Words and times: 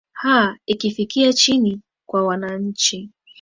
aa 0.25 0.55
ikifikia 0.65 1.33
chini 1.33 1.81
kwa 2.09 2.23
wananchi 2.23 3.09